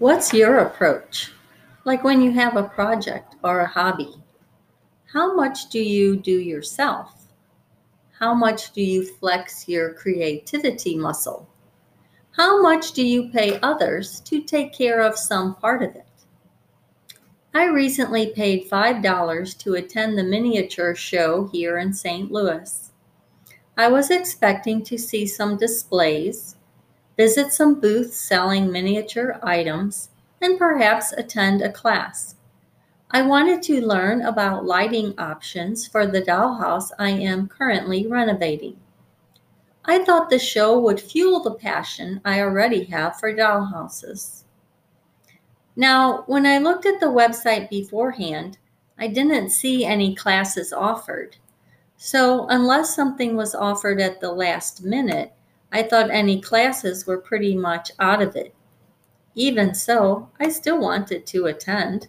What's 0.00 0.34
your 0.34 0.58
approach? 0.58 1.30
Like 1.84 2.02
when 2.02 2.20
you 2.20 2.32
have 2.32 2.56
a 2.56 2.64
project 2.64 3.36
or 3.44 3.60
a 3.60 3.68
hobby, 3.68 4.12
how 5.12 5.36
much 5.36 5.68
do 5.68 5.78
you 5.78 6.16
do 6.16 6.36
yourself? 6.40 7.28
How 8.18 8.34
much 8.34 8.72
do 8.72 8.82
you 8.82 9.06
flex 9.06 9.68
your 9.68 9.94
creativity 9.94 10.96
muscle? 10.96 11.48
How 12.32 12.60
much 12.60 12.90
do 12.90 13.06
you 13.06 13.28
pay 13.30 13.60
others 13.60 14.18
to 14.22 14.42
take 14.42 14.72
care 14.72 15.00
of 15.00 15.16
some 15.16 15.54
part 15.54 15.84
of 15.84 15.94
it? 15.94 16.08
I 17.54 17.66
recently 17.66 18.32
paid 18.32 18.68
$5 18.68 19.58
to 19.58 19.74
attend 19.74 20.18
the 20.18 20.24
miniature 20.24 20.96
show 20.96 21.48
here 21.52 21.78
in 21.78 21.92
St. 21.92 22.32
Louis. 22.32 22.90
I 23.76 23.86
was 23.86 24.10
expecting 24.10 24.82
to 24.86 24.98
see 24.98 25.24
some 25.24 25.56
displays, 25.56 26.56
visit 27.16 27.52
some 27.52 27.80
booths 27.80 28.16
selling 28.16 28.70
miniature 28.70 29.38
items, 29.42 30.10
and 30.40 30.58
perhaps 30.58 31.12
attend 31.12 31.62
a 31.62 31.72
class. 31.72 32.34
I 33.10 33.22
wanted 33.22 33.62
to 33.64 33.86
learn 33.86 34.22
about 34.22 34.64
lighting 34.64 35.14
options 35.18 35.86
for 35.86 36.06
the 36.06 36.22
dollhouse 36.22 36.90
I 36.98 37.10
am 37.10 37.46
currently 37.46 38.06
renovating. 38.06 38.76
I 39.84 40.02
thought 40.02 40.30
the 40.30 40.38
show 40.38 40.80
would 40.80 41.00
fuel 41.00 41.42
the 41.42 41.54
passion 41.54 42.20
I 42.24 42.40
already 42.40 42.84
have 42.84 43.20
for 43.20 43.32
dollhouses. 43.32 44.44
Now, 45.76 46.24
when 46.26 46.46
I 46.46 46.58
looked 46.58 46.86
at 46.86 47.00
the 47.00 47.06
website 47.06 47.68
beforehand, 47.68 48.58
I 48.98 49.08
didn't 49.08 49.50
see 49.50 49.84
any 49.84 50.14
classes 50.14 50.72
offered. 50.72 51.36
So, 51.96 52.46
unless 52.48 52.94
something 52.94 53.36
was 53.36 53.54
offered 53.54 54.00
at 54.00 54.20
the 54.20 54.32
last 54.32 54.84
minute, 54.84 55.32
I 55.74 55.82
thought 55.82 56.08
any 56.08 56.40
classes 56.40 57.04
were 57.04 57.18
pretty 57.18 57.56
much 57.56 57.90
out 57.98 58.22
of 58.22 58.36
it. 58.36 58.54
Even 59.34 59.74
so, 59.74 60.30
I 60.38 60.48
still 60.48 60.78
wanted 60.78 61.26
to 61.26 61.46
attend. 61.46 62.06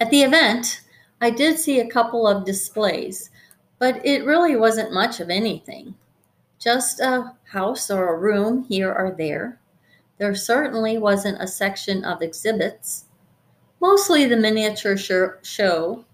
At 0.00 0.10
the 0.10 0.22
event, 0.22 0.80
I 1.20 1.30
did 1.30 1.60
see 1.60 1.78
a 1.78 1.88
couple 1.88 2.26
of 2.26 2.44
displays, 2.44 3.30
but 3.78 4.04
it 4.04 4.24
really 4.24 4.56
wasn't 4.56 4.92
much 4.92 5.20
of 5.20 5.30
anything. 5.30 5.94
Just 6.58 6.98
a 6.98 7.36
house 7.44 7.88
or 7.88 8.12
a 8.12 8.18
room 8.18 8.64
here 8.64 8.92
or 8.92 9.14
there. 9.16 9.60
There 10.18 10.34
certainly 10.34 10.98
wasn't 10.98 11.42
a 11.42 11.46
section 11.46 12.04
of 12.04 12.22
exhibits. 12.22 13.06
Mostly 13.80 14.26
the 14.26 14.36
miniature 14.36 14.96
show 14.96 16.04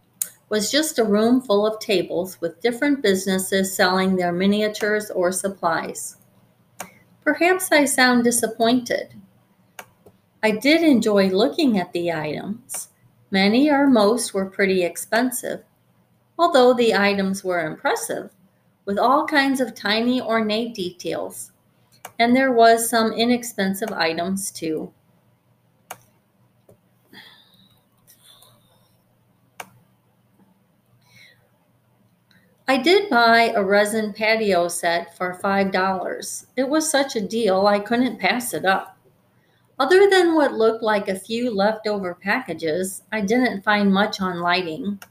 was 0.48 0.72
just 0.72 0.98
a 0.98 1.04
room 1.04 1.40
full 1.40 1.66
of 1.66 1.78
tables 1.78 2.40
with 2.40 2.60
different 2.60 3.02
businesses 3.02 3.74
selling 3.74 4.16
their 4.16 4.32
miniatures 4.32 5.10
or 5.10 5.30
supplies. 5.30 6.16
Perhaps 7.22 7.70
I 7.70 7.84
sound 7.84 8.24
disappointed. 8.24 9.14
I 10.42 10.52
did 10.52 10.82
enjoy 10.82 11.28
looking 11.28 11.78
at 11.78 11.92
the 11.92 12.10
items. 12.10 12.88
Many 13.30 13.70
or 13.70 13.86
most 13.86 14.34
were 14.34 14.46
pretty 14.46 14.82
expensive, 14.82 15.62
although 16.38 16.74
the 16.74 16.94
items 16.94 17.44
were 17.44 17.64
impressive, 17.64 18.30
with 18.86 18.98
all 18.98 19.26
kinds 19.26 19.60
of 19.60 19.74
tiny 19.74 20.20
ornate 20.20 20.74
details. 20.74 21.52
And 22.20 22.36
there 22.36 22.52
was 22.52 22.90
some 22.90 23.14
inexpensive 23.14 23.90
items 23.92 24.50
too. 24.50 24.92
I 32.68 32.76
did 32.76 33.08
buy 33.08 33.54
a 33.56 33.64
resin 33.64 34.12
patio 34.12 34.68
set 34.68 35.16
for 35.16 35.40
$5. 35.42 36.46
It 36.56 36.68
was 36.68 36.90
such 36.90 37.16
a 37.16 37.22
deal, 37.22 37.66
I 37.66 37.80
couldn't 37.80 38.20
pass 38.20 38.52
it 38.52 38.66
up. 38.66 38.98
Other 39.78 40.10
than 40.10 40.34
what 40.34 40.52
looked 40.52 40.82
like 40.82 41.08
a 41.08 41.18
few 41.18 41.50
leftover 41.50 42.14
packages, 42.14 43.02
I 43.10 43.22
didn't 43.22 43.64
find 43.64 43.90
much 43.90 44.20
on 44.20 44.40
lighting. 44.40 45.02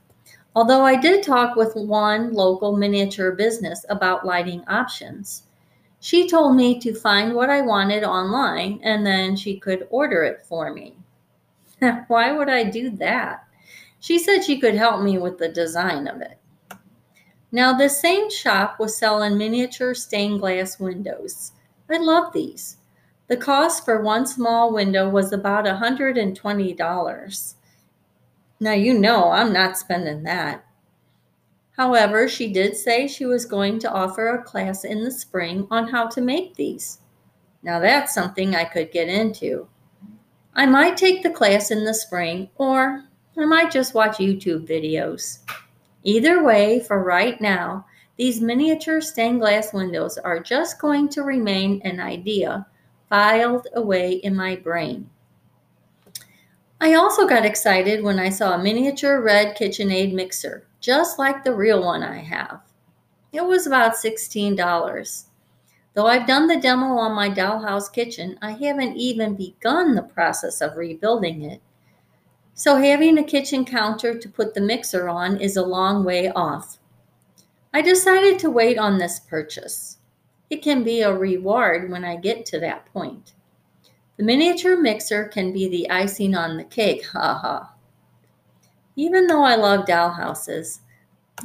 Although 0.55 0.85
I 0.85 0.95
did 0.95 1.23
talk 1.23 1.55
with 1.55 1.75
one 1.75 2.33
local 2.33 2.77
miniature 2.77 3.31
business 3.31 3.83
about 3.89 4.27
lighting 4.27 4.63
options. 4.67 5.48
She 5.99 6.29
told 6.29 6.55
me 6.55 6.79
to 6.79 6.93
find 6.93 7.33
what 7.33 7.49
I 7.49 7.61
wanted 7.61 8.03
online 8.03 8.79
and 8.83 9.05
then 9.05 9.35
she 9.35 9.59
could 9.59 9.87
order 9.89 10.23
it 10.23 10.45
for 10.45 10.73
me. 10.73 10.97
Why 12.07 12.31
would 12.31 12.49
I 12.49 12.63
do 12.63 12.89
that? 12.91 13.45
She 13.99 14.17
said 14.17 14.43
she 14.43 14.59
could 14.59 14.75
help 14.75 15.01
me 15.03 15.17
with 15.17 15.37
the 15.37 15.49
design 15.49 16.07
of 16.07 16.21
it. 16.21 16.37
Now, 17.51 17.73
the 17.73 17.89
same 17.89 18.29
shop 18.29 18.79
was 18.79 18.95
selling 18.95 19.37
miniature 19.37 19.93
stained 19.93 20.39
glass 20.39 20.79
windows. 20.79 21.51
I 21.89 21.97
love 21.97 22.31
these. 22.31 22.77
The 23.27 23.37
cost 23.37 23.83
for 23.83 24.01
one 24.01 24.25
small 24.25 24.71
window 24.71 25.09
was 25.09 25.33
about 25.33 25.67
a 25.67 25.73
$120. 25.73 27.53
Now, 28.59 28.73
you 28.73 28.93
know 28.93 29.31
I'm 29.31 29.51
not 29.51 29.77
spending 29.77 30.23
that. 30.23 30.63
However, 31.79 32.27
she 32.27 32.51
did 32.51 32.75
say 32.75 33.07
she 33.07 33.25
was 33.25 33.45
going 33.45 33.79
to 33.79 33.89
offer 33.89 34.27
a 34.27 34.43
class 34.43 34.83
in 34.83 35.01
the 35.01 35.11
spring 35.11 35.65
on 35.71 35.87
how 35.87 36.07
to 36.07 36.19
make 36.19 36.55
these. 36.55 36.99
Now, 37.63 37.79
that's 37.79 38.13
something 38.13 38.53
I 38.53 38.65
could 38.65 38.91
get 38.91 39.07
into. 39.07 39.65
I 40.53 40.65
might 40.65 40.97
take 40.97 41.23
the 41.23 41.29
class 41.29 41.71
in 41.71 41.85
the 41.85 41.93
spring, 41.93 42.49
or 42.57 43.05
I 43.37 43.45
might 43.45 43.71
just 43.71 43.93
watch 43.93 44.17
YouTube 44.17 44.67
videos. 44.67 45.39
Either 46.03 46.43
way, 46.43 46.81
for 46.81 47.01
right 47.01 47.39
now, 47.39 47.85
these 48.17 48.41
miniature 48.41 48.99
stained 48.99 49.39
glass 49.39 49.71
windows 49.71 50.17
are 50.17 50.43
just 50.43 50.81
going 50.81 51.07
to 51.07 51.23
remain 51.23 51.81
an 51.85 52.01
idea 52.01 52.67
filed 53.07 53.69
away 53.75 54.15
in 54.15 54.35
my 54.35 54.57
brain. 54.57 55.09
I 56.81 56.93
also 56.93 57.27
got 57.27 57.45
excited 57.45 58.01
when 58.01 58.19
I 58.19 58.29
saw 58.29 58.53
a 58.53 58.63
miniature 58.63 59.21
red 59.21 59.57
KitchenAid 59.57 60.13
mixer, 60.13 60.65
just 60.79 61.19
like 61.19 61.43
the 61.43 61.53
real 61.53 61.83
one 61.83 62.03
I 62.03 62.19
have. 62.19 62.61
It 63.33 63.43
was 63.43 63.67
about 63.67 63.95
$16. 63.95 65.25
Though 65.93 66.07
I've 66.07 66.25
done 66.25 66.47
the 66.47 66.59
demo 66.59 66.97
on 66.97 67.11
my 67.11 67.29
dollhouse 67.29 67.91
kitchen, 67.91 68.39
I 68.41 68.51
haven't 68.51 68.95
even 68.95 69.35
begun 69.35 69.93
the 69.93 70.03
process 70.03 70.61
of 70.61 70.77
rebuilding 70.77 71.43
it. 71.43 71.61
So 72.53 72.77
having 72.77 73.17
a 73.17 73.23
kitchen 73.23 73.65
counter 73.65 74.17
to 74.17 74.29
put 74.29 74.53
the 74.53 74.61
mixer 74.61 75.09
on 75.09 75.37
is 75.41 75.57
a 75.57 75.65
long 75.65 76.05
way 76.05 76.31
off. 76.31 76.77
I 77.73 77.81
decided 77.81 78.39
to 78.39 78.49
wait 78.49 78.77
on 78.77 78.97
this 78.97 79.19
purchase. 79.19 79.97
It 80.49 80.63
can 80.63 80.83
be 80.83 81.01
a 81.01 81.13
reward 81.13 81.91
when 81.91 82.05
I 82.05 82.15
get 82.15 82.45
to 82.47 82.59
that 82.61 82.85
point. 82.93 83.33
The 84.19 84.25
miniature 84.25 84.75
mixer 84.75 85.29
can 85.29 85.53
be 85.53 85.69
the 85.69 85.89
icing 85.89 86.35
on 86.35 86.57
the 86.57 86.65
cake, 86.65 87.05
haha. 87.05 87.67
Even 88.97 89.27
though 89.27 89.45
I 89.45 89.55
love 89.55 89.85
dollhouses, 89.85 90.79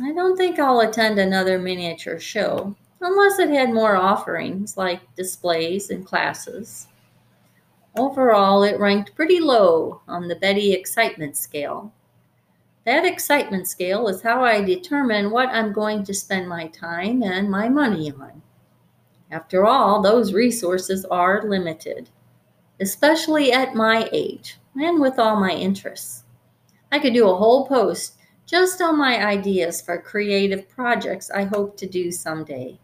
I 0.02 0.12
don't 0.12 0.36
think 0.36 0.58
I'll 0.58 0.80
attend 0.80 1.20
another 1.20 1.56
miniature 1.56 2.18
show 2.18 2.74
unless 3.00 3.38
it 3.38 3.50
had 3.50 3.72
more 3.72 3.94
offerings 3.94 4.76
like 4.76 5.14
displays 5.14 5.90
and 5.90 6.04
classes. 6.04 6.88
Overall, 7.96 8.64
it 8.64 8.80
ranked 8.80 9.14
pretty 9.14 9.38
low 9.38 10.00
on 10.08 10.26
the 10.26 10.34
Betty 10.34 10.72
excitement 10.72 11.36
scale. 11.36 11.92
That 12.86 13.04
excitement 13.04 13.68
scale 13.68 14.08
is 14.08 14.20
how 14.20 14.42
I 14.42 14.64
determine 14.64 15.30
what 15.30 15.48
I'm 15.50 15.72
going 15.72 16.02
to 16.06 16.12
spend 16.12 16.48
my 16.48 16.66
time 16.66 17.22
and 17.22 17.48
my 17.48 17.68
money 17.68 18.10
on. 18.10 18.42
After 19.30 19.64
all, 19.64 20.02
those 20.02 20.32
resources 20.32 21.04
are 21.04 21.48
limited, 21.48 22.10
especially 22.80 23.52
at 23.52 23.74
my 23.74 24.08
age 24.12 24.58
and 24.76 25.00
with 25.00 25.18
all 25.18 25.36
my 25.36 25.50
interests. 25.50 26.25
I 26.90 26.99
could 26.99 27.14
do 27.14 27.28
a 27.28 27.37
whole 27.37 27.66
post 27.66 28.14
just 28.46 28.81
on 28.81 28.99
my 28.99 29.25
ideas 29.25 29.81
for 29.81 30.00
creative 30.00 30.69
projects 30.69 31.31
I 31.31 31.44
hope 31.44 31.76
to 31.78 31.87
do 31.87 32.12
someday. 32.12 32.78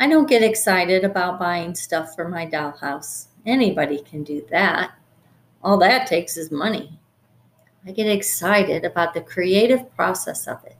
I 0.00 0.08
don't 0.08 0.28
get 0.28 0.42
excited 0.42 1.04
about 1.04 1.40
buying 1.40 1.74
stuff 1.74 2.14
for 2.14 2.28
my 2.28 2.46
dollhouse. 2.46 3.26
Anybody 3.44 3.98
can 3.98 4.22
do 4.22 4.46
that. 4.50 4.92
All 5.62 5.78
that 5.78 6.06
takes 6.06 6.36
is 6.36 6.52
money. 6.52 7.00
I 7.84 7.90
get 7.90 8.06
excited 8.06 8.84
about 8.84 9.14
the 9.14 9.20
creative 9.20 9.94
process 9.96 10.46
of 10.46 10.64
it. 10.64 10.76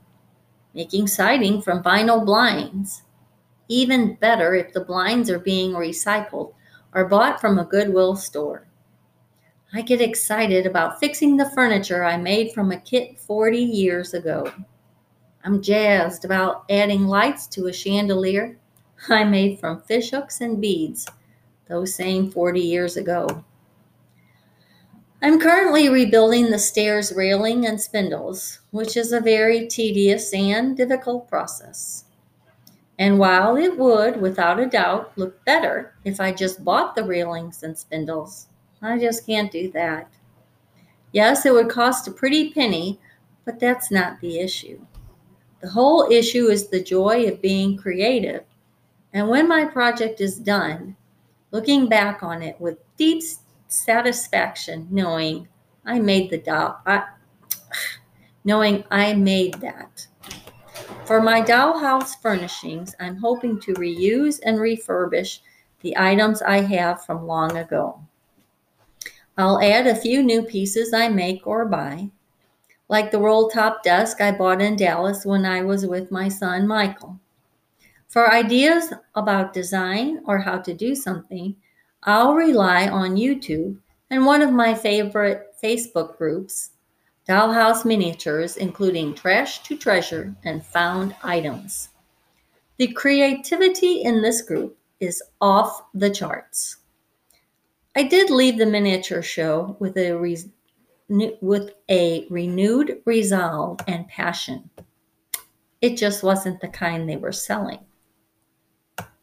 Making 0.73 1.07
siding 1.07 1.61
from 1.61 1.83
vinyl 1.83 2.25
blinds. 2.25 3.03
Even 3.67 4.15
better 4.15 4.55
if 4.55 4.71
the 4.71 4.85
blinds 4.85 5.29
are 5.29 5.39
being 5.39 5.73
recycled 5.73 6.53
or 6.93 7.05
bought 7.05 7.39
from 7.39 7.59
a 7.59 7.65
Goodwill 7.65 8.15
store. 8.15 8.67
I 9.73 9.81
get 9.81 10.01
excited 10.01 10.65
about 10.65 10.99
fixing 10.99 11.37
the 11.37 11.49
furniture 11.51 12.03
I 12.03 12.17
made 12.17 12.53
from 12.53 12.71
a 12.71 12.79
kit 12.79 13.19
40 13.19 13.57
years 13.57 14.13
ago. 14.13 14.51
I'm 15.43 15.61
jazzed 15.61 16.25
about 16.25 16.65
adding 16.69 17.05
lights 17.05 17.47
to 17.47 17.67
a 17.67 17.73
chandelier 17.73 18.57
I 19.09 19.23
made 19.23 19.59
from 19.59 19.81
fish 19.81 20.09
hooks 20.11 20.41
and 20.41 20.59
beads 20.59 21.07
those 21.67 21.93
same 21.93 22.31
40 22.31 22.59
years 22.59 22.97
ago. 22.97 23.43
I'm 25.21 25.39
currently 25.39 25.89
rebuilding 25.89 26.49
the 26.49 26.57
stairs 26.57 27.13
railing 27.13 27.67
and 27.67 27.79
spindles, 27.79 28.59
which 28.71 28.97
is 28.97 29.11
a 29.11 29.19
very 29.19 29.67
tedious 29.67 30.33
and 30.33 30.75
difficult 30.75 31.27
process. 31.29 32.05
And 32.99 33.17
while 33.17 33.55
it 33.55 33.77
would, 33.79 34.19
without 34.19 34.59
a 34.59 34.65
doubt, 34.65 35.13
look 35.15 35.43
better 35.45 35.95
if 36.03 36.19
I 36.19 36.33
just 36.33 36.65
bought 36.65 36.95
the 36.95 37.03
railings 37.03 37.63
and 37.63 37.75
spindles, 37.77 38.49
I 38.81 38.99
just 38.99 39.25
can't 39.25 39.49
do 39.49 39.71
that. 39.71 40.11
Yes, 41.13 41.45
it 41.45 41.53
would 41.53 41.69
cost 41.69 42.09
a 42.09 42.11
pretty 42.11 42.51
penny, 42.51 42.99
but 43.45 43.57
that's 43.57 43.89
not 43.89 44.19
the 44.19 44.39
issue. 44.39 44.85
The 45.61 45.69
whole 45.69 46.11
issue 46.11 46.47
is 46.47 46.67
the 46.67 46.83
joy 46.83 47.25
of 47.27 47.41
being 47.41 47.77
creative. 47.77 48.43
And 49.13 49.29
when 49.29 49.47
my 49.47 49.63
project 49.63 50.19
is 50.19 50.37
done, 50.37 50.97
looking 51.51 51.87
back 51.87 52.21
on 52.21 52.43
it 52.43 52.59
with 52.59 52.77
deep 52.97 53.23
satisfaction, 53.69 54.87
knowing 54.91 55.47
I 55.85 55.99
made 55.99 56.29
the 56.29 56.37
doll, 56.37 56.81
I, 56.85 57.05
knowing 58.43 58.83
I 58.91 59.13
made 59.13 59.55
that. 59.55 60.05
For 61.05 61.21
my 61.21 61.41
dollhouse 61.41 62.21
furnishings, 62.21 62.95
I'm 62.99 63.17
hoping 63.17 63.59
to 63.61 63.73
reuse 63.73 64.39
and 64.43 64.59
refurbish 64.59 65.39
the 65.81 65.97
items 65.97 66.41
I 66.41 66.61
have 66.61 67.05
from 67.05 67.25
long 67.25 67.57
ago. 67.57 67.99
I'll 69.37 69.61
add 69.61 69.87
a 69.87 69.95
few 69.95 70.21
new 70.21 70.43
pieces 70.43 70.93
I 70.93 71.07
make 71.07 71.47
or 71.47 71.65
buy, 71.65 72.09
like 72.89 73.09
the 73.09 73.19
roll 73.19 73.49
top 73.49 73.83
desk 73.83 74.19
I 74.19 74.31
bought 74.31 74.61
in 74.61 74.75
Dallas 74.75 75.25
when 75.25 75.45
I 75.45 75.61
was 75.61 75.85
with 75.85 76.11
my 76.11 76.27
son 76.27 76.67
Michael. 76.67 77.19
For 78.07 78.31
ideas 78.31 78.91
about 79.15 79.53
design 79.53 80.21
or 80.25 80.39
how 80.39 80.57
to 80.57 80.73
do 80.73 80.95
something, 80.95 81.55
I'll 82.03 82.33
rely 82.33 82.89
on 82.89 83.15
YouTube 83.15 83.77
and 84.09 84.25
one 84.25 84.41
of 84.41 84.51
my 84.51 84.73
favorite 84.73 85.53
Facebook 85.63 86.17
groups, 86.17 86.71
Dollhouse 87.29 87.85
Miniatures, 87.85 88.57
including 88.57 89.13
Trash 89.13 89.61
to 89.61 89.77
Treasure 89.77 90.35
and 90.43 90.65
Found 90.65 91.15
Items. 91.21 91.89
The 92.77 92.87
creativity 92.87 94.01
in 94.01 94.23
this 94.23 94.41
group 94.41 94.75
is 94.99 95.21
off 95.39 95.83
the 95.93 96.09
charts. 96.09 96.77
I 97.95 98.01
did 98.01 98.31
leave 98.31 98.57
the 98.57 98.65
miniature 98.65 99.21
show 99.21 99.77
with 99.79 99.95
a 99.95 100.13
re- 100.13 100.51
with 101.39 101.75
a 101.87 102.25
renewed 102.31 102.99
resolve 103.05 103.79
and 103.87 104.07
passion. 104.07 104.71
It 105.81 105.97
just 105.97 106.23
wasn't 106.23 106.61
the 106.61 106.67
kind 106.67 107.07
they 107.07 107.17
were 107.17 107.31
selling. 107.31 107.85